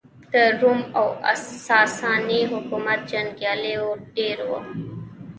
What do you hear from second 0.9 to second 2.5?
او ساسا ني